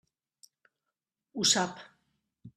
Ho 1.35 1.47
sap. 1.51 1.87